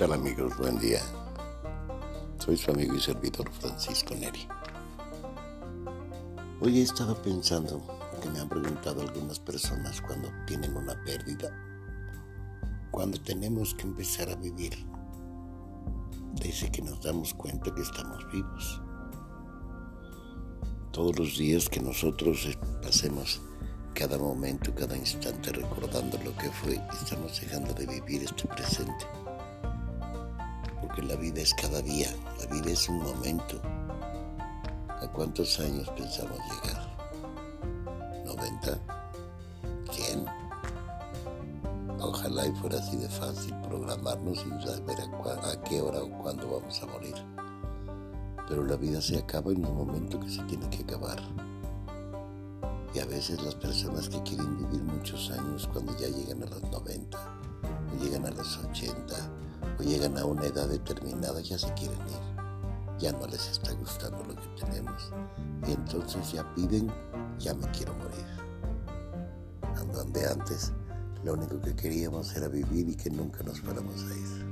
[0.00, 0.56] tal amigos?
[0.56, 1.02] Buen día.
[2.38, 4.48] Soy su amigo y servidor Francisco Neri.
[6.62, 7.82] Hoy he estado pensando,
[8.22, 11.54] que me han preguntado algunas personas cuando tienen una pérdida,
[12.90, 14.72] cuando tenemos que empezar a vivir,
[16.32, 18.80] desde que nos damos cuenta que estamos vivos.
[20.92, 23.42] Todos los días que nosotros pasemos
[23.92, 29.19] cada momento, cada instante recordando lo que fue, estamos dejando de vivir este presente
[30.90, 32.08] porque la vida es cada día,
[32.40, 33.60] la vida es un momento.
[34.88, 36.96] ¿A cuántos años pensamos llegar?
[38.26, 38.78] ¿90?
[39.86, 40.26] ¿100?
[42.00, 46.58] Ojalá y fuera así de fácil programarnos y saber a, a qué hora o cuándo
[46.58, 47.14] vamos a morir.
[48.48, 51.20] Pero la vida se acaba en el momento que se tiene que acabar.
[52.92, 56.62] Y a veces las personas que quieren vivir muchos años cuando ya llegan a los
[56.64, 57.18] 90
[57.92, 59.39] o llegan a los 80
[59.82, 64.34] llegan a una edad determinada ya se quieren ir, ya no les está gustando lo
[64.34, 65.12] que tenemos
[65.66, 66.90] y entonces ya piden,
[67.38, 68.26] ya me quiero morir.
[69.92, 70.72] Donde antes
[71.24, 74.46] lo único que queríamos era vivir y que nunca nos fuéramos a ir.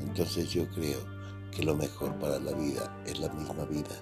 [0.00, 0.98] Entonces yo creo
[1.50, 3.96] que lo mejor para la vida es la misma vida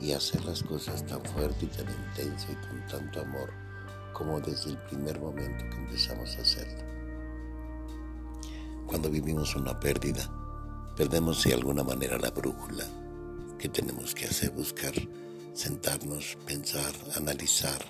[0.00, 3.50] y hacer las cosas tan fuerte y tan intenso y con tanto amor
[4.12, 6.93] como desde el primer momento que empezamos a hacerlo.
[8.94, 10.30] Cuando vivimos una pérdida,
[10.96, 12.84] perdemos de alguna manera la brújula.
[13.58, 14.52] ¿Qué tenemos que hacer?
[14.52, 14.92] Buscar,
[15.52, 17.84] sentarnos, pensar, analizar,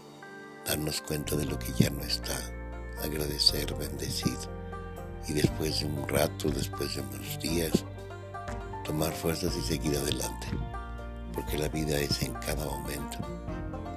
[0.66, 2.34] darnos cuenta de lo que ya no está,
[3.02, 4.38] agradecer, bendecir
[5.28, 7.84] y después de un rato, después de unos días,
[8.82, 10.47] tomar fuerzas y seguir adelante.
[11.34, 13.19] Porque la vida es en cada momento.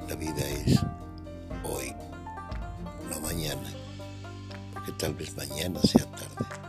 [0.10, 0.78] La vida es
[1.64, 1.96] hoy,
[3.10, 3.72] no mañana.
[4.74, 6.67] Porque tal vez mañana sea tarde.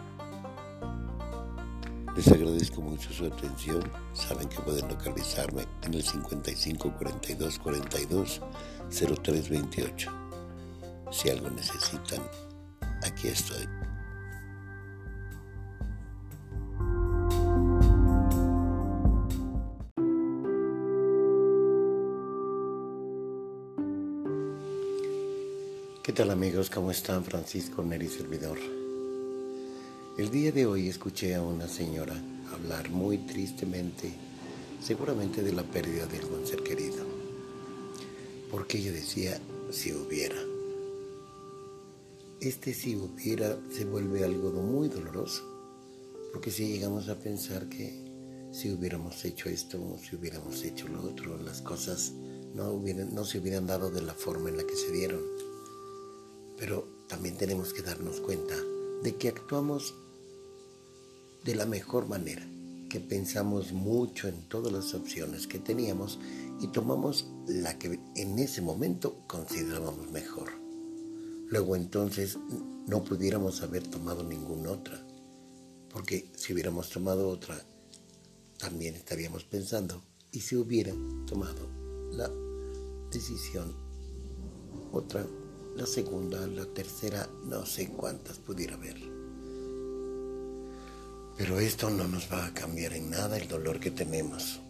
[2.18, 3.80] Les agradezco mucho su atención.
[4.12, 8.40] Saben que pueden localizarme en el 55 42 42
[9.22, 10.10] 03 28.
[11.12, 12.20] Si algo necesitan,
[13.04, 13.68] aquí estoy.
[26.02, 26.68] ¿Qué tal amigos?
[26.68, 27.22] ¿Cómo están?
[27.22, 28.77] Francisco Neri Servidor.
[30.18, 32.20] El día de hoy escuché a una señora
[32.52, 34.12] hablar muy tristemente,
[34.82, 37.04] seguramente de la pérdida de algún ser querido,
[38.50, 39.40] porque ella decía,
[39.70, 40.34] si hubiera.
[42.40, 45.44] Este si hubiera se vuelve algo muy doloroso,
[46.32, 48.10] porque si llegamos a pensar que
[48.50, 52.10] si hubiéramos hecho esto, si hubiéramos hecho lo otro, las cosas
[52.54, 55.22] no, hubieran, no se hubieran dado de la forma en la que se dieron.
[56.56, 58.56] Pero también tenemos que darnos cuenta
[59.04, 59.94] de que actuamos
[61.48, 62.46] de la mejor manera,
[62.90, 66.18] que pensamos mucho en todas las opciones que teníamos
[66.60, 70.50] y tomamos la que en ese momento considerábamos mejor.
[71.48, 72.36] Luego entonces
[72.86, 75.02] no pudiéramos haber tomado ninguna otra,
[75.88, 77.58] porque si hubiéramos tomado otra,
[78.58, 80.92] también estaríamos pensando, y si hubiera
[81.26, 81.66] tomado
[82.12, 82.30] la
[83.10, 83.74] decisión,
[84.92, 85.26] otra,
[85.76, 89.17] la segunda, la tercera, no sé cuántas pudiera haber.
[91.38, 94.60] Pero esto no nos va a cambiar en nada el dolor que tenemos.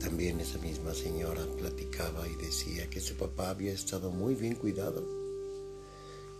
[0.00, 5.06] También esa misma señora platicaba y decía que su papá había estado muy bien cuidado,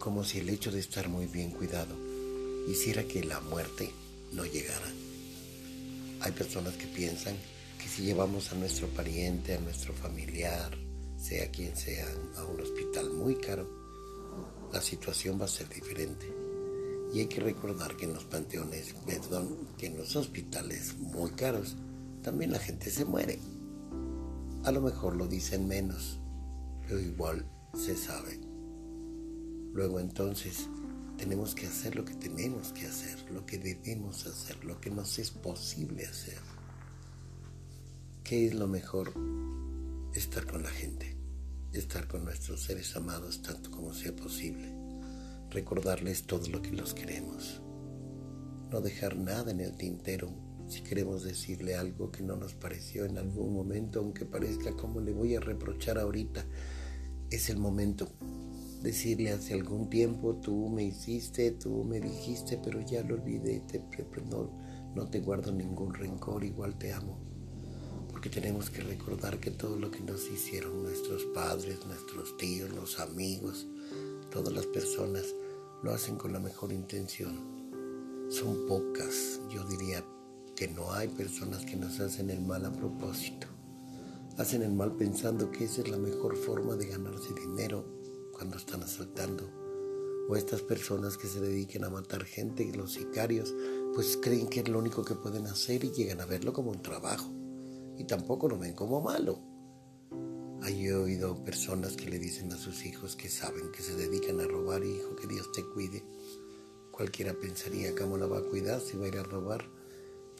[0.01, 1.95] como si el hecho de estar muy bien cuidado
[2.69, 3.93] hiciera que la muerte
[4.33, 4.91] no llegara.
[6.21, 7.37] Hay personas que piensan
[7.81, 10.77] que si llevamos a nuestro pariente, a nuestro familiar,
[11.17, 13.69] sea quien sea, a un hospital muy caro,
[14.73, 16.46] la situación va a ser diferente.
[17.17, 21.75] Y hay que recordar que en los panteones, perdón, que en los hospitales muy caros,
[22.23, 23.39] también la gente se muere.
[24.65, 26.21] A lo mejor lo dicen menos,
[26.83, 28.39] pero igual se sabe.
[29.73, 30.69] Luego entonces
[31.17, 35.19] tenemos que hacer lo que tenemos que hacer, lo que debemos hacer, lo que nos
[35.19, 36.37] es posible hacer.
[38.25, 39.15] ¿Qué es lo mejor?
[40.13, 41.17] Estar con la gente,
[41.73, 44.76] estar con nuestros seres amados tanto como sea posible
[45.51, 47.63] recordarles todo lo que los queremos.
[48.71, 53.19] No dejar nada en el tintero si queremos decirle algo que no nos pareció en
[53.19, 56.45] algún momento, aunque parezca como le voy a reprochar ahorita.
[57.31, 58.09] Es el momento.
[58.83, 63.81] Decirle hace algún tiempo, tú me hiciste, tú me dijiste, pero ya lo olvidé, te,
[64.29, 64.51] no,
[64.95, 67.19] no te guardo ningún rencor, igual te amo.
[68.11, 72.99] Porque tenemos que recordar que todo lo que nos hicieron nuestros padres, nuestros tíos, los
[72.99, 73.67] amigos,
[74.31, 75.35] todas las personas
[75.83, 77.57] lo hacen con la mejor intención.
[78.29, 79.41] son pocas.
[79.51, 80.05] Yo diría
[80.57, 83.47] que no hay personas que nos hacen el mal a propósito.
[84.39, 87.85] Hacen el mal pensando que esa es la mejor forma de ganarse dinero
[88.33, 89.49] cuando están asaltando.
[90.29, 93.55] O estas personas que se dediquen a matar gente, los sicarios,
[93.95, 96.83] pues creen que es lo único que pueden hacer y llegan a verlo como un
[96.83, 97.31] trabajo.
[97.97, 99.56] Y tampoco lo ven como malo.
[100.67, 104.49] Hay oído personas que le dicen a sus hijos que saben que se dedican a
[104.49, 106.03] robar, hijo, que Dios te cuide.
[106.91, 109.65] Cualquiera pensaría cómo la va a cuidar si va a ir a robar,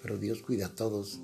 [0.03, 1.21] pero Dios cuida a todos.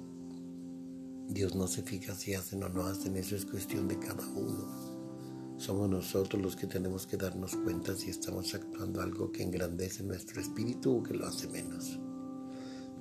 [1.27, 5.59] Dios no se fija si hacen o no hacen, eso es cuestión de cada uno.
[5.59, 10.41] Somos nosotros los que tenemos que darnos cuenta si estamos actuando algo que engrandece nuestro
[10.41, 11.99] espíritu o que lo hace menos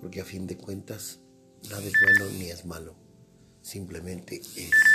[0.01, 1.19] porque a fin de cuentas
[1.69, 2.95] nada es bueno ni es malo,
[3.61, 4.90] simplemente es.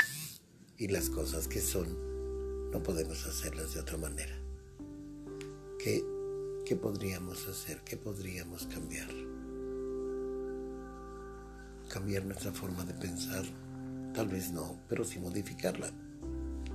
[0.79, 1.89] Y las cosas que son,
[2.71, 4.39] no podemos hacerlas de otra manera.
[5.79, 6.05] ¿Qué,
[6.67, 7.81] qué podríamos hacer?
[7.83, 9.09] ¿Qué podríamos cambiar?
[11.89, 13.47] Cambiar nuestra forma de pensar,
[14.13, 15.91] tal vez no, pero sí modificarla.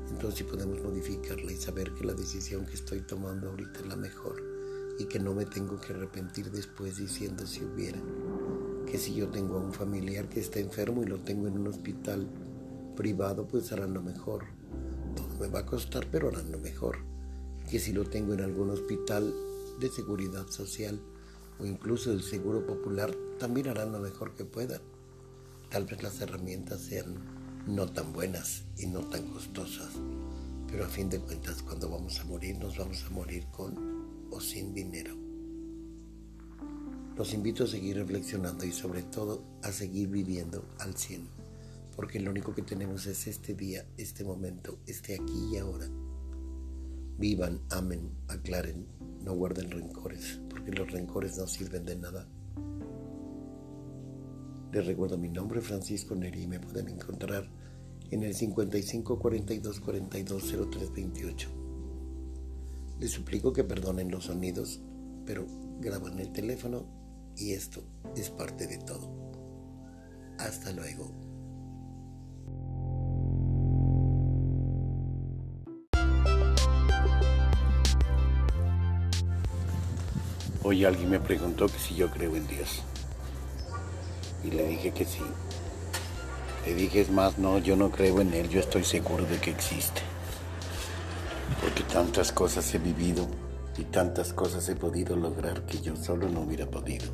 [0.09, 3.97] Entonces si podemos modificarla y saber que la decisión que estoy tomando ahorita es la
[3.97, 4.41] mejor
[4.97, 8.01] y que no me tengo que arrepentir después diciendo si hubiera.
[8.87, 11.67] Que si yo tengo a un familiar que está enfermo y lo tengo en un
[11.67, 12.27] hospital
[12.95, 14.45] privado, pues harán lo mejor.
[15.15, 16.99] Todo me va a costar, pero harán lo mejor.
[17.69, 19.33] Que si lo tengo en algún hospital
[19.79, 20.99] de seguridad social
[21.59, 24.81] o incluso del seguro popular, también harán lo mejor que puedan.
[25.69, 27.15] Tal vez las herramientas sean
[27.67, 29.93] no tan buenas y no tan costosas,
[30.67, 34.39] pero a fin de cuentas cuando vamos a morir nos vamos a morir con o
[34.39, 35.15] sin dinero.
[37.15, 41.27] Los invito a seguir reflexionando y sobre todo a seguir viviendo al 100,
[42.01, 45.87] porque lo único que tenemos es este día, este momento, este aquí y ahora.
[47.19, 48.87] Vivan, amen, aclaren,
[49.23, 52.27] no guarden rencores, porque los rencores no sirven de nada.
[54.73, 57.47] Les recuerdo mi nombre, Francisco Neri, y me pueden encontrar
[58.09, 61.49] en el 55 42 42 03 28.
[62.99, 64.81] Les suplico que perdonen los sonidos,
[65.23, 65.45] pero
[65.79, 66.83] graban el teléfono
[67.37, 67.83] y esto
[68.15, 69.07] es parte de todo.
[70.39, 71.20] Hasta luego.
[80.71, 82.81] Hoy alguien me preguntó que si yo creo en Dios.
[84.45, 85.19] Y le dije que sí.
[86.65, 89.51] Le dije, es más, no, yo no creo en Él, yo estoy seguro de que
[89.51, 89.99] existe
[91.59, 93.27] porque tantas cosas he vivido
[93.77, 97.07] y tantas cosas he podido lograr que yo solo no hubiera podido.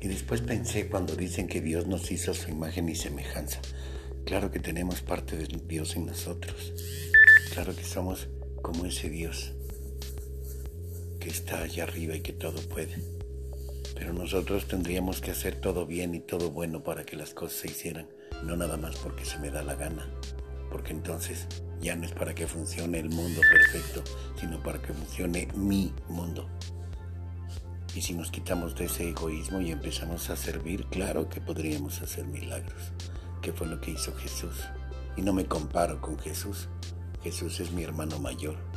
[0.00, 3.60] Y después pensé cuando dicen que Dios nos hizo su imagen y semejanza.
[4.24, 6.72] Claro que tenemos parte de Dios en nosotros.
[7.52, 8.28] Claro que somos
[8.62, 9.52] como ese Dios
[11.24, 13.02] que está allá arriba y que todo puede.
[13.94, 17.68] Pero nosotros tendríamos que hacer todo bien y todo bueno para que las cosas se
[17.68, 18.06] hicieran,
[18.42, 20.06] no nada más porque se me da la gana,
[20.70, 21.46] porque entonces
[21.80, 24.04] ya no es para que funcione el mundo perfecto,
[24.38, 26.46] sino para que funcione mi mundo.
[27.94, 32.26] Y si nos quitamos de ese egoísmo y empezamos a servir, claro que podríamos hacer
[32.26, 32.92] milagros,
[33.40, 34.56] que fue lo que hizo Jesús.
[35.16, 36.68] Y no me comparo con Jesús,
[37.22, 38.73] Jesús es mi hermano mayor.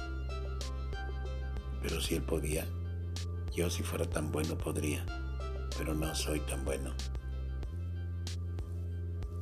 [1.81, 2.65] Pero si él podía,
[3.55, 5.05] yo si fuera tan bueno podría,
[5.77, 6.93] pero no soy tan bueno.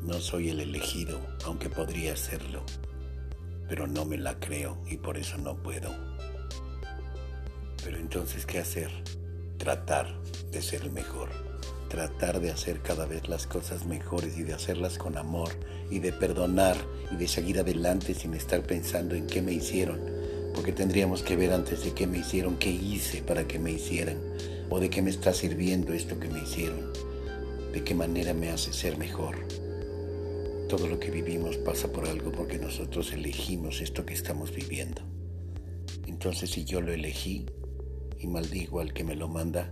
[0.02, 2.64] No soy el elegido, aunque podría serlo
[3.68, 5.90] pero no me la creo y por eso no puedo.
[7.84, 8.90] Pero entonces, ¿qué hacer?
[9.58, 11.30] Tratar de ser el mejor,
[11.90, 15.50] tratar de hacer cada vez las cosas mejores y de hacerlas con amor
[15.90, 16.76] y de perdonar
[17.12, 20.02] y de seguir adelante sin estar pensando en qué me hicieron,
[20.56, 24.18] porque tendríamos que ver antes de qué me hicieron, qué hice para que me hicieran,
[24.70, 26.94] o de qué me está sirviendo esto que me hicieron,
[27.74, 29.36] de qué manera me hace ser mejor.
[30.70, 35.02] Todo lo que vivimos pasa por algo porque nosotros elegimos esto que estamos viviendo.
[36.08, 37.46] Entonces si yo lo elegí
[38.18, 39.68] y maldigo al que me lo manda,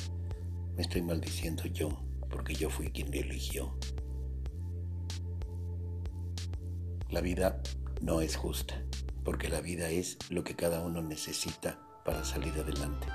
[0.75, 1.89] me estoy maldiciendo yo
[2.29, 3.73] porque yo fui quien lo eligió.
[7.09, 7.61] La vida
[8.01, 8.83] no es justa
[9.23, 13.07] porque la vida es lo que cada uno necesita para salir adelante.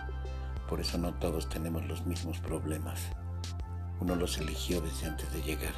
[0.69, 3.01] Por eso no todos tenemos los mismos problemas.
[4.01, 5.75] Uno los eligió desde antes de llegar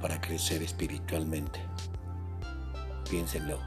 [0.00, 1.60] para crecer espiritualmente.
[3.08, 3.58] Piénsenlo.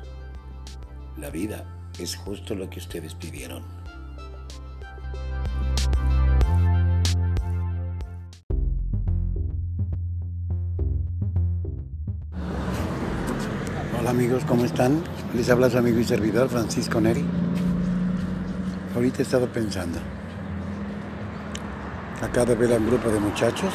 [1.17, 1.65] La vida
[1.97, 3.63] es justo lo que ustedes pidieron.
[14.15, 15.03] Amigos, ¿cómo están?
[15.33, 17.25] Les habla su amigo y servidor Francisco Neri.
[18.95, 19.99] Ahorita he estado pensando,
[22.21, 23.73] Acá de ver a un grupo de muchachos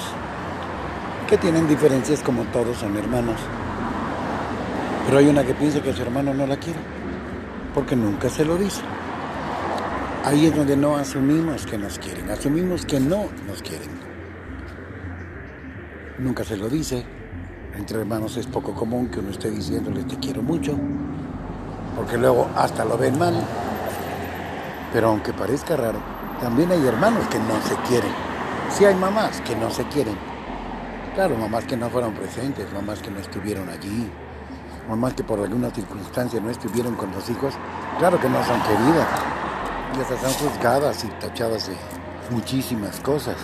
[1.28, 3.38] que tienen diferencias como todos son hermanos.
[5.04, 6.80] Pero hay una que piensa que su hermano no la quiere,
[7.74, 8.80] porque nunca se lo dice.
[10.24, 13.90] Ahí es donde no asumimos que nos quieren, asumimos que no nos quieren.
[16.18, 17.19] Nunca se lo dice.
[17.76, 20.76] Entre hermanos es poco común que uno esté diciéndole te quiero mucho,
[21.96, 23.34] porque luego hasta lo ven mal.
[24.92, 25.98] Pero aunque parezca raro,
[26.40, 28.12] también hay hermanos que no se quieren.
[28.70, 30.16] Sí hay mamás que no se quieren.
[31.14, 34.10] Claro, mamás que no fueron presentes, mamás que no estuvieron allí,
[34.88, 37.54] mamás que por alguna circunstancia no estuvieron con los hijos.
[37.98, 39.08] Claro que no son queridas.
[39.96, 41.74] Y hasta están juzgadas y tachadas de
[42.30, 43.36] muchísimas cosas.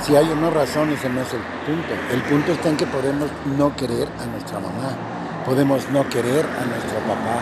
[0.00, 1.94] Si hay o no razón, ese no es el punto.
[2.12, 4.90] El punto está en que podemos no querer a nuestra mamá,
[5.44, 7.40] podemos no querer a nuestro papá,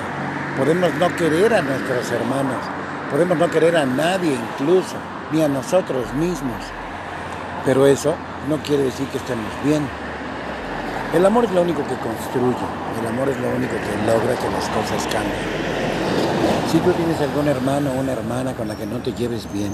[0.56, 2.56] podemos no querer a nuestros hermanos,
[3.10, 4.96] podemos no querer a nadie incluso,
[5.32, 6.62] ni a nosotros mismos.
[7.64, 8.14] Pero eso
[8.48, 9.86] no quiere decir que estemos bien.
[11.12, 12.64] El amor es lo único que construye,
[13.00, 15.64] el amor es lo único que logra que las cosas cambien.
[16.70, 19.72] Si tú tienes algún hermano o una hermana con la que no te lleves bien,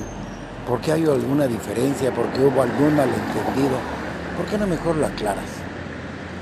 [0.71, 2.15] ¿Por qué hay alguna diferencia?
[2.15, 3.77] ¿Por qué hubo algún malentendido?
[4.37, 5.51] ¿Por qué no mejor lo aclaras?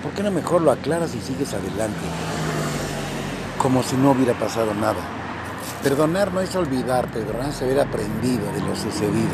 [0.03, 2.05] ¿Por qué no mejor lo aclaras y sigues adelante?
[3.57, 5.01] Como si no hubiera pasado nada.
[5.83, 9.33] Perdonar no es olvidar, perdonar es haber aprendido de lo sucedido.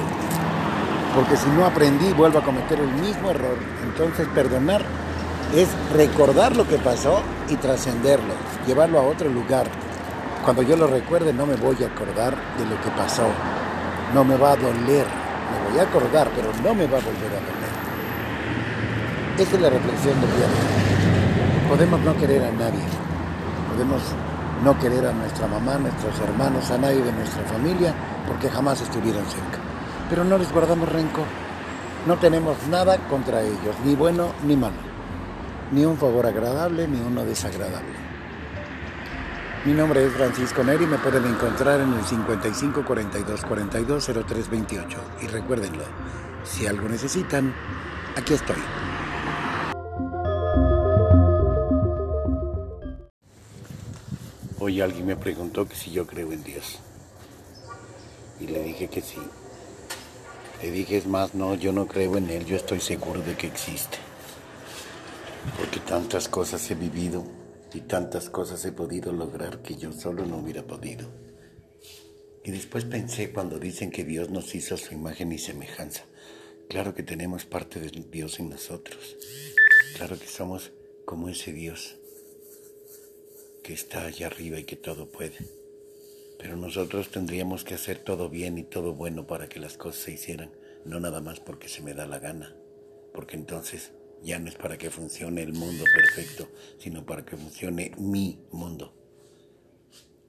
[1.17, 3.59] Porque si no aprendí, vuelvo a cometer el mismo error.
[3.83, 4.83] Entonces perdonar
[5.57, 8.35] es recordar lo que pasó y trascenderlo,
[8.65, 9.67] llevarlo a otro lugar.
[10.45, 13.27] Cuando yo lo recuerde no me voy a acordar de lo que pasó,
[14.13, 15.07] no me va a doler.
[15.07, 17.65] Me voy a acordar, pero no me va a volver a doler.
[19.39, 21.69] Esa es la reflexión del día de hoy.
[21.69, 22.85] Podemos no querer a nadie.
[23.71, 24.03] Podemos
[24.63, 27.95] no querer a nuestra mamá, a nuestros hermanos, a nadie de nuestra familia,
[28.27, 29.59] porque jamás estuvieron cerca.
[30.09, 31.27] Pero no les guardamos rencor.
[32.07, 34.77] No tenemos nada contra ellos, ni bueno ni malo.
[35.73, 38.14] Ni un favor agradable, ni uno desagradable.
[39.65, 44.99] Mi nombre es Francisco Neri, me pueden encontrar en el 55 42 42 03 28.
[45.23, 45.85] Y recuérdenlo,
[46.45, 47.55] si algo necesitan,
[48.15, 48.59] aquí estoy.
[54.59, 56.81] Hoy alguien me preguntó que si yo creo en Dios.
[58.41, 59.23] Y le dije que sí.
[60.61, 63.47] Le dije, es más, no, yo no creo en Él, yo estoy seguro de que
[63.47, 63.97] existe.
[65.57, 67.25] Porque tantas cosas he vivido
[67.75, 71.09] y tantas cosas he podido lograr que yo solo no hubiera podido.
[72.45, 76.05] Y después pensé cuando dicen que Dios nos hizo su imagen y semejanza.
[76.69, 79.17] Claro que tenemos parte de Dios en nosotros.
[79.97, 80.73] Claro que somos
[81.05, 81.97] como ese Dios
[83.63, 85.39] que está allá arriba y que todo puede.
[86.39, 90.13] Pero nosotros tendríamos que hacer todo bien y todo bueno para que las cosas se
[90.13, 90.53] hicieran,
[90.85, 92.55] no nada más porque se me da la gana,
[93.15, 93.93] porque entonces
[94.25, 98.95] ya no es para que funcione el mundo perfecto, sino para que funcione mi mundo.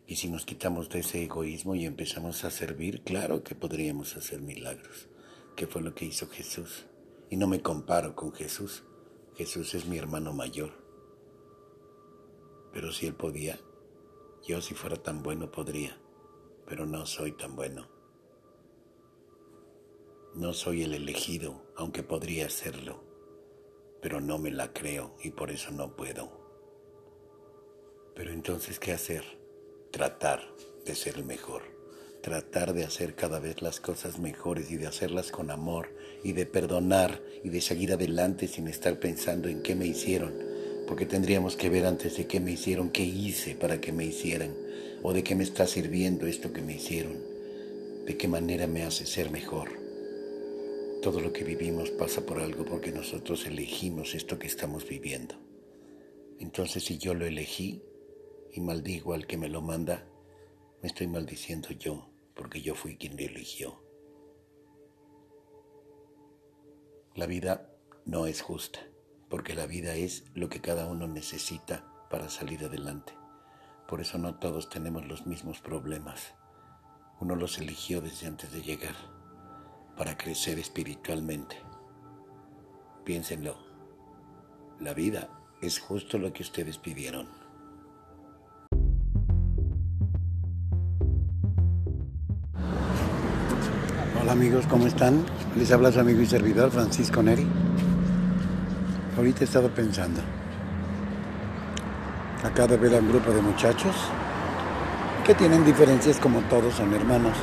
[0.05, 4.41] Y si nos quitamos de ese egoísmo y empezamos a servir, claro que podríamos hacer
[4.41, 5.07] milagros,
[5.55, 6.85] que fue lo que hizo Jesús.
[7.29, 8.83] Y no me comparo con Jesús,
[9.35, 10.73] Jesús es mi hermano mayor.
[12.73, 13.57] Pero si él podía,
[14.45, 15.97] yo si fuera tan bueno podría,
[16.67, 17.87] pero no soy tan bueno.
[20.35, 23.14] No soy el elegido, aunque podría serlo
[24.01, 26.45] pero no me la creo y por eso no puedo.
[28.15, 29.23] Pero entonces, ¿qué hacer?
[29.91, 30.41] Tratar
[30.85, 31.63] de ser el mejor,
[32.21, 35.89] tratar de hacer cada vez las cosas mejores y de hacerlas con amor
[36.23, 40.33] y de perdonar y de seguir adelante sin estar pensando en qué me hicieron,
[40.87, 44.55] porque tendríamos que ver antes de qué me hicieron, qué hice para que me hicieran,
[45.03, 47.17] o de qué me está sirviendo esto que me hicieron,
[48.05, 49.84] de qué manera me hace ser mejor.
[51.05, 55.35] Todo lo que vivimos pasa por algo porque nosotros elegimos esto que estamos viviendo.
[56.39, 57.83] Entonces si yo lo elegí
[58.51, 60.07] y maldigo al que me lo manda,
[60.81, 63.83] me estoy maldiciendo yo porque yo fui quien lo eligió.
[67.13, 67.71] La vida
[68.05, 68.79] no es justa
[69.29, 73.13] porque la vida es lo que cada uno necesita para salir adelante.
[73.87, 76.33] Por eso no todos tenemos los mismos problemas.
[77.21, 79.14] Uno los eligió desde antes de llegar
[79.97, 81.55] para crecer espiritualmente.
[83.03, 83.55] Piénsenlo,
[84.79, 85.29] la vida
[85.61, 87.27] es justo lo que ustedes pidieron.
[94.21, 95.23] Hola amigos, ¿cómo están?
[95.55, 97.45] Les habla su amigo y servidor Francisco Neri.
[99.15, 100.19] Ahorita he estado pensando.
[102.43, 103.95] Acá de ver a un grupo de muchachos
[105.25, 107.37] que tienen diferencias como todos son hermanos.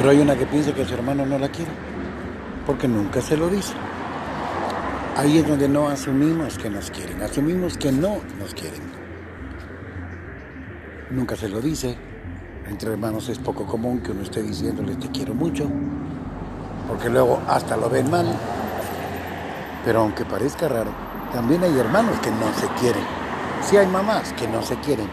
[0.00, 1.70] Pero hay una que piensa que su hermano no la quiere,
[2.64, 3.74] porque nunca se lo dice.
[5.14, 8.80] Ahí es donde no asumimos que nos quieren, asumimos que no nos quieren.
[11.10, 11.98] Nunca se lo dice.
[12.66, 15.68] Entre hermanos es poco común que uno esté diciéndole te quiero mucho,
[16.88, 18.24] porque luego hasta lo ven mal.
[19.84, 20.92] Pero aunque parezca raro,
[21.30, 23.04] también hay hermanos que no se quieren.
[23.60, 25.10] Sí hay mamás que no se quieren.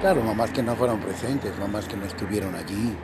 [0.00, 2.96] Claro, mamás que no fueron presentes, mamás que no estuvieron allí,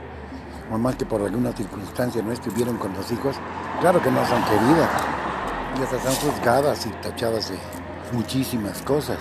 [0.71, 3.37] mamás que por alguna circunstancia no estuvieron con los hijos.
[3.81, 4.91] Claro que no son queridas.
[5.79, 7.59] Y hasta son juzgadas y tachadas de
[8.13, 9.19] muchísimas cosas.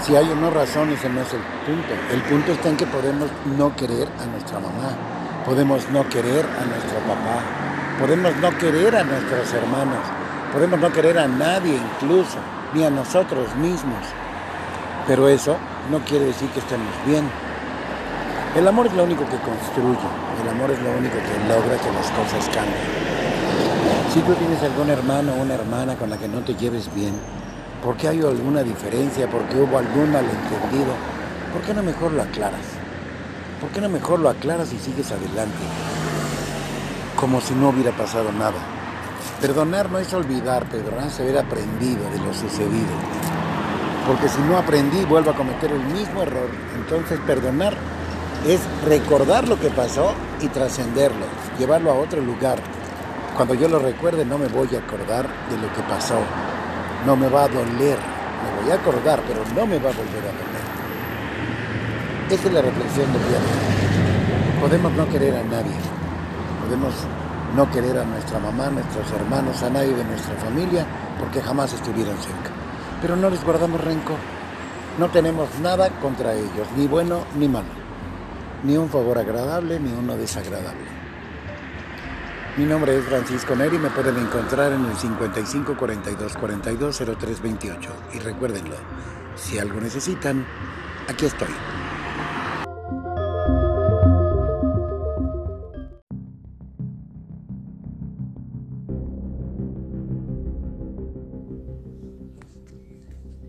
[0.00, 1.94] Si hay o no razón, ese no es el punto.
[2.12, 4.90] El punto está en que podemos no querer a nuestra mamá,
[5.46, 7.40] podemos no querer a nuestro papá,
[7.98, 10.00] podemos no querer a nuestros hermanos,
[10.54, 12.38] Podemos no querer a nadie incluso,
[12.74, 13.98] ni a nosotros mismos.
[15.04, 15.56] Pero eso
[15.90, 17.28] no quiere decir que estemos bien.
[18.56, 19.98] El amor es lo único que construye,
[20.40, 22.86] el amor es lo único que logra que las cosas cambien.
[24.12, 27.14] Si tú tienes algún hermano o una hermana con la que no te lleves bien,
[27.82, 30.94] porque hay alguna diferencia, porque hubo algún malentendido,
[31.52, 32.62] ¿por qué no mejor lo aclaras?
[33.60, 35.64] ¿Por qué no mejor lo aclaras y sigues adelante?
[37.16, 38.62] Como si no hubiera pasado nada.
[39.40, 42.94] Perdonar no es olvidar, perdonar es haber aprendido de lo sucedido.
[44.06, 46.48] Porque si no aprendí, vuelvo a cometer el mismo error.
[46.76, 47.74] Entonces perdonar
[48.46, 51.24] es recordar lo que pasó y trascenderlo,
[51.58, 52.58] llevarlo a otro lugar.
[53.36, 56.18] Cuando yo lo recuerde no me voy a acordar de lo que pasó.
[57.06, 57.98] No me va a doler.
[57.98, 60.64] Me voy a acordar, pero no me va a volver a doler.
[62.30, 64.60] Esa es la reflexión del día de hoy.
[64.60, 65.76] Podemos no querer a nadie.
[66.62, 66.94] Podemos
[67.56, 70.86] no querer a nuestra mamá, a nuestros hermanos, a nadie de nuestra familia,
[71.18, 72.50] porque jamás estuvieron cerca.
[73.00, 74.16] Pero no les guardamos rencor.
[74.98, 77.83] No tenemos nada contra ellos, ni bueno ni malo.
[78.64, 80.88] Ni un favor agradable, ni uno desagradable.
[82.56, 87.90] Mi nombre es Francisco Neri, me pueden encontrar en el 55 42 42 03 28.
[88.14, 88.76] Y recuérdenlo,
[89.36, 90.46] si algo necesitan,
[91.06, 91.48] aquí estoy.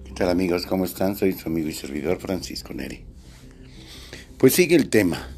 [0.04, 0.66] ¿Qué tal amigos?
[0.66, 1.16] ¿Cómo están?
[1.16, 3.15] Soy su amigo y servidor Francisco Neri.
[4.38, 5.30] Pues sigue el tema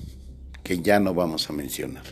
[0.64, 2.04] que ya no vamos a mencionar.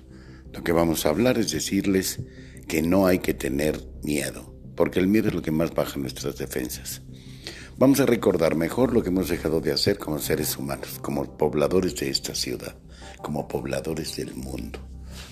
[0.53, 2.19] Lo que vamos a hablar es decirles
[2.67, 6.37] que no hay que tener miedo, porque el miedo es lo que más baja nuestras
[6.37, 7.01] defensas.
[7.77, 11.95] Vamos a recordar mejor lo que hemos dejado de hacer como seres humanos, como pobladores
[11.95, 12.77] de esta ciudad,
[13.23, 14.79] como pobladores del mundo.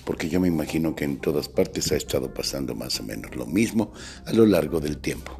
[0.04, 3.46] Porque yo me imagino que en todas partes ha estado pasando más o menos lo
[3.46, 3.92] mismo
[4.26, 5.38] a lo largo del tiempo.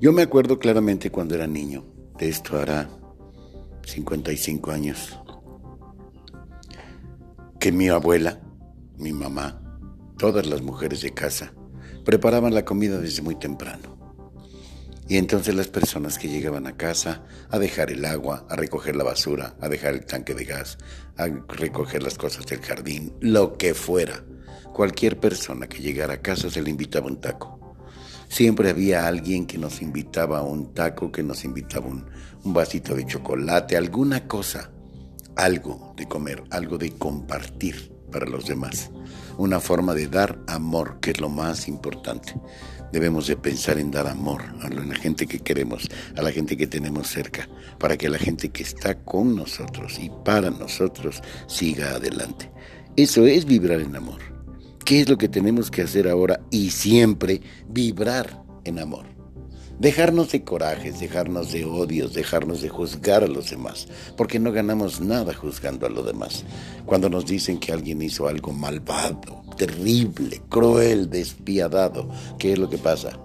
[0.00, 1.86] Yo me acuerdo claramente cuando era niño,
[2.18, 2.90] de esto hará
[3.86, 5.18] 55 años,
[7.58, 8.40] que mi abuela,
[8.98, 9.62] mi mamá,
[10.18, 11.52] todas las mujeres de casa,
[12.04, 13.92] preparaban la comida desde muy temprano.
[15.08, 19.04] Y entonces las personas que llegaban a casa a dejar el agua, a recoger la
[19.04, 20.78] basura, a dejar el tanque de gas,
[21.16, 24.24] a recoger las cosas del jardín, lo que fuera,
[24.72, 27.61] cualquier persona que llegara a casa se le invitaba un taco.
[28.32, 32.06] Siempre había alguien que nos invitaba a un taco, que nos invitaba un,
[32.44, 34.70] un vasito de chocolate, alguna cosa,
[35.36, 38.90] algo de comer, algo de compartir para los demás.
[39.36, 42.34] Una forma de dar amor, que es lo más importante.
[42.90, 46.66] Debemos de pensar en dar amor a la gente que queremos, a la gente que
[46.66, 52.50] tenemos cerca, para que la gente que está con nosotros y para nosotros siga adelante.
[52.96, 54.31] Eso es vibrar en amor.
[54.84, 59.06] ¿Qué es lo que tenemos que hacer ahora y siempre vibrar en amor?
[59.78, 65.00] Dejarnos de corajes, dejarnos de odios, dejarnos de juzgar a los demás, porque no ganamos
[65.00, 66.44] nada juzgando a los demás.
[66.84, 72.78] Cuando nos dicen que alguien hizo algo malvado, terrible, cruel, despiadado, ¿qué es lo que
[72.78, 73.18] pasa?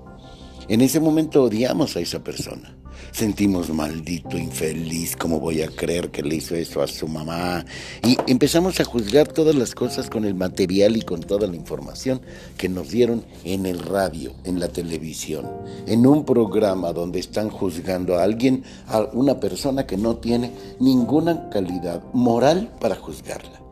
[0.67, 2.77] En ese momento odiamos a esa persona
[3.11, 7.65] sentimos maldito, infeliz, ¿cómo voy a creer que le hizo eso a su mamá?
[8.03, 12.21] Y empezamos a juzgar todas las cosas con el material y con toda la información
[12.57, 15.47] que nos dieron en el radio, en la televisión,
[15.85, 21.49] en un programa donde están juzgando a alguien, a una persona que no tiene ninguna
[21.49, 23.66] calidad moral para juzgarla.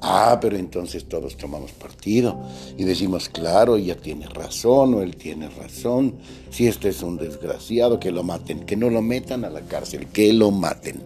[0.00, 2.40] Ah, pero entonces todos tomamos partido
[2.76, 6.14] y decimos, claro, ella tiene razón o él tiene razón.
[6.50, 10.06] Si este es un desgraciado, que lo maten, que no lo metan a la cárcel,
[10.06, 11.02] que lo maten.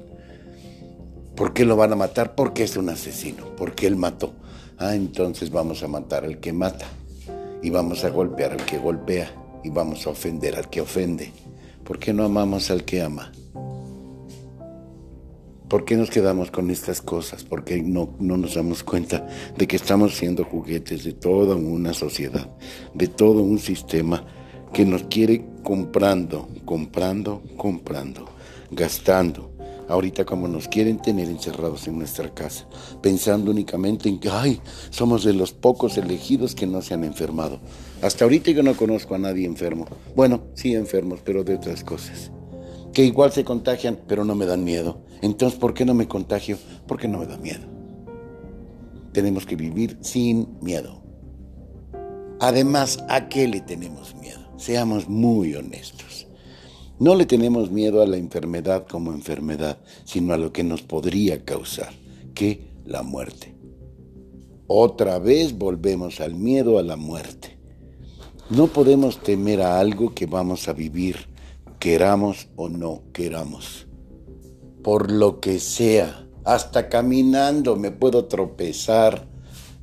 [1.35, 2.35] ¿Por qué lo van a matar?
[2.35, 4.35] Porque es un asesino, porque él mató.
[4.79, 6.87] Ah, entonces vamos a matar al que mata
[7.63, 9.33] y vamos a golpear al que golpea
[9.65, 11.33] y vamos a ofender al que ofende.
[11.85, 13.33] ¿Por qué no amamos al que ama?
[15.73, 17.45] ¿Por qué nos quedamos con estas cosas?
[17.45, 21.95] ¿Por qué no, no nos damos cuenta de que estamos siendo juguetes de toda una
[21.95, 22.47] sociedad,
[22.93, 24.23] de todo un sistema
[24.75, 28.27] que nos quiere comprando, comprando, comprando,
[28.71, 29.51] gastando?
[29.89, 32.69] Ahorita como nos quieren tener encerrados en nuestra casa,
[33.01, 37.61] pensando únicamente en que, ay, somos de los pocos elegidos que no se han enfermado.
[38.03, 39.87] Hasta ahorita yo no conozco a nadie enfermo.
[40.15, 42.31] Bueno, sí enfermos, pero de otras cosas
[42.93, 45.01] que igual se contagian, pero no me dan miedo.
[45.23, 46.59] Entonces, ¿por qué no me contagio?
[46.87, 47.65] Porque no me da miedo.
[49.13, 51.01] Tenemos que vivir sin miedo.
[52.41, 54.41] Además, ¿a qué le tenemos miedo?
[54.57, 56.27] Seamos muy honestos.
[56.99, 61.45] No le tenemos miedo a la enfermedad como enfermedad, sino a lo que nos podría
[61.45, 61.93] causar,
[62.35, 63.55] que la muerte.
[64.67, 67.59] Otra vez volvemos al miedo a la muerte.
[68.51, 71.33] No podemos temer a algo que vamos a vivir
[71.83, 73.89] queramos o no queramos.
[74.83, 79.29] Por lo que sea, hasta caminando me puedo tropezar,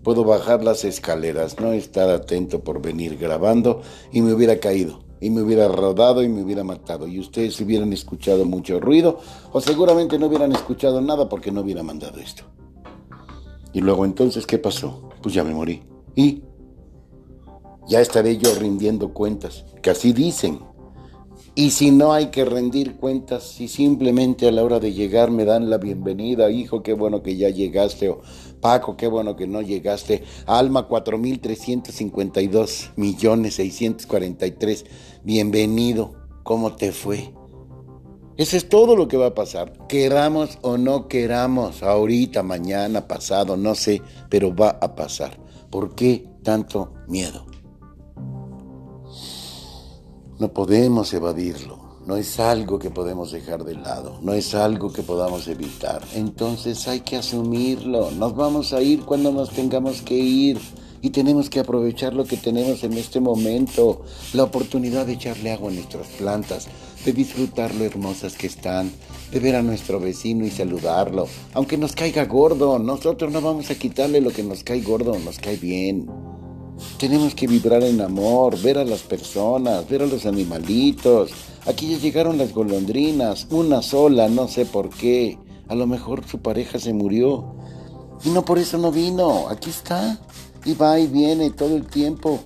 [0.03, 3.81] puedo bajar las escaleras, no estar atento por venir grabando
[4.11, 7.07] y me hubiera caído, y me hubiera rodado y me hubiera matado.
[7.07, 9.19] Y ustedes hubieran escuchado mucho ruido
[9.51, 12.43] o seguramente no hubieran escuchado nada porque no hubiera mandado esto.
[13.71, 15.09] Y luego entonces, ¿qué pasó?
[15.21, 15.83] Pues ya me morí.
[16.15, 16.43] Y
[17.87, 20.68] ya estaré yo rindiendo cuentas, que así dicen.
[21.55, 25.45] Y si no hay que rendir cuentas, si simplemente a la hora de llegar me
[25.45, 28.21] dan la bienvenida, hijo, qué bueno que ya llegaste, o
[28.61, 34.85] Paco, qué bueno que no llegaste, Alma 4.352 millones 643,
[35.23, 37.33] bienvenido, ¿cómo te fue?
[38.37, 43.57] Eso es todo lo que va a pasar, queramos o no queramos, ahorita, mañana, pasado,
[43.57, 45.37] no sé, pero va a pasar.
[45.69, 47.48] ¿Por qué tanto miedo?
[50.39, 55.03] No podemos evadirlo, no es algo que podemos dejar de lado, no es algo que
[55.03, 56.01] podamos evitar.
[56.15, 60.57] Entonces hay que asumirlo, nos vamos a ir cuando nos tengamos que ir.
[61.01, 65.71] Y tenemos que aprovechar lo que tenemos en este momento, la oportunidad de echarle agua
[65.71, 66.67] a nuestras plantas,
[67.03, 68.91] de disfrutar lo hermosas que están,
[69.31, 73.75] de ver a nuestro vecino y saludarlo, aunque nos caiga gordo, nosotros no vamos a
[73.75, 76.07] quitarle lo que nos cae gordo, nos cae bien.
[76.97, 81.31] Tenemos que vibrar en amor, ver a las personas, ver a los animalitos.
[81.65, 85.37] Aquí ya llegaron las golondrinas, una sola, no sé por qué.
[85.67, 87.55] A lo mejor su pareja se murió.
[88.23, 90.19] Y no por eso no vino, aquí está.
[90.65, 92.39] Y va y viene todo el tiempo.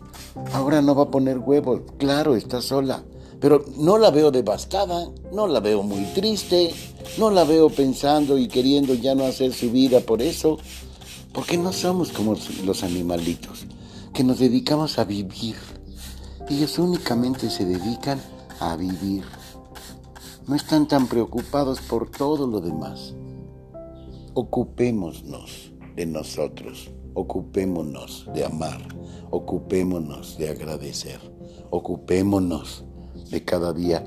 [0.53, 3.03] Ahora no va a poner huevos, claro, está sola.
[3.39, 6.73] Pero no la veo devastada, no la veo muy triste,
[7.17, 10.57] no la veo pensando y queriendo ya no hacer su vida por eso.
[11.33, 13.65] Porque no somos como los animalitos
[14.13, 15.55] que nos dedicamos a vivir.
[16.47, 18.21] Ellos únicamente se dedican
[18.59, 19.23] a vivir.
[20.47, 23.15] No están tan preocupados por todo lo demás.
[24.35, 28.81] Ocupémonos de nosotros, ocupémonos de amar,
[29.31, 31.19] ocupémonos de agradecer,
[31.69, 32.83] ocupémonos
[33.29, 34.03] de cada día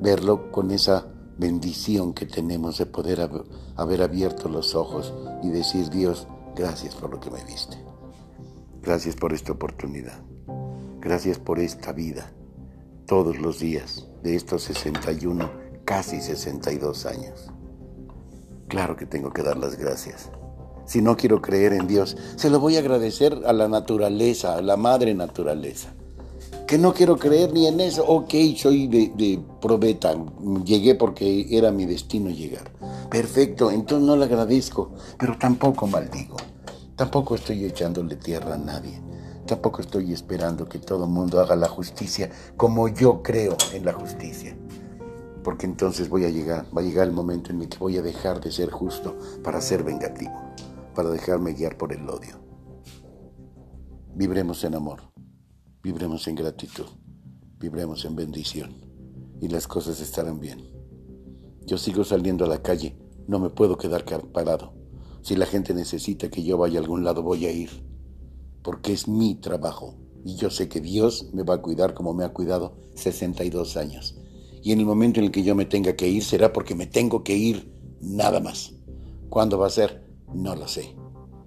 [0.00, 1.06] verlo con esa
[1.38, 3.28] bendición que tenemos de poder
[3.76, 7.79] haber abierto los ojos y decir Dios, gracias por lo que me diste.
[8.82, 10.20] Gracias por esta oportunidad.
[11.00, 12.32] Gracias por esta vida.
[13.06, 15.50] Todos los días de estos 61,
[15.84, 17.50] casi 62 años.
[18.68, 20.30] Claro que tengo que dar las gracias.
[20.86, 24.62] Si no quiero creer en Dios, se lo voy a agradecer a la naturaleza, a
[24.62, 25.92] la madre naturaleza.
[26.66, 28.04] Que no quiero creer ni en eso.
[28.06, 30.14] Ok, soy de, probeta.
[30.64, 32.70] Llegué porque era mi destino llegar.
[33.10, 36.36] Perfecto, entonces no le agradezco, pero tampoco maldigo.
[37.00, 39.00] Tampoco estoy echándole tierra a nadie.
[39.46, 43.94] Tampoco estoy esperando que todo el mundo haga la justicia como yo creo en la
[43.94, 44.54] justicia.
[45.42, 48.02] Porque entonces voy a llegar, va a llegar el momento en el que voy a
[48.02, 50.38] dejar de ser justo para ser vengativo,
[50.94, 52.38] para dejarme guiar por el odio.
[54.14, 55.00] Vibremos en amor,
[55.82, 56.84] vibremos en gratitud,
[57.58, 58.76] vibremos en bendición
[59.40, 60.70] y las cosas estarán bien.
[61.64, 64.79] Yo sigo saliendo a la calle, no me puedo quedar parado
[65.22, 67.70] si la gente necesita que yo vaya a algún lado, voy a ir.
[68.62, 69.96] Porque es mi trabajo.
[70.24, 74.16] Y yo sé que Dios me va a cuidar como me ha cuidado 62 años.
[74.62, 76.86] Y en el momento en el que yo me tenga que ir, será porque me
[76.86, 78.74] tengo que ir nada más.
[79.28, 80.04] ¿Cuándo va a ser?
[80.34, 80.94] No lo sé.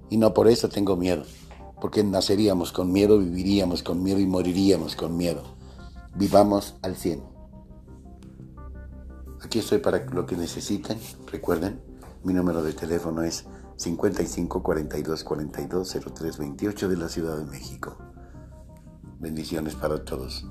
[0.09, 1.23] Y no por eso tengo miedo.
[1.79, 5.43] Porque naceríamos con miedo, viviríamos con miedo y moriríamos con miedo.
[6.15, 7.21] Vivamos al 100.
[9.43, 10.97] Aquí estoy para lo que necesiten.
[11.31, 11.81] Recuerden,
[12.23, 17.97] mi número de teléfono es 55 42 42 03 28 de la Ciudad de México.
[19.19, 20.45] Bendiciones para todos.